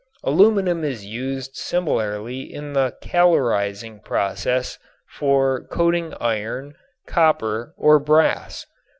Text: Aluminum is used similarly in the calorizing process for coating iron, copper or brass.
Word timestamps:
Aluminum 0.23 0.83
is 0.83 1.05
used 1.05 1.55
similarly 1.55 2.41
in 2.51 2.73
the 2.73 2.97
calorizing 3.03 4.03
process 4.03 4.79
for 5.09 5.67
coating 5.67 6.15
iron, 6.19 6.73
copper 7.07 7.75
or 7.77 7.99
brass. 7.99 8.65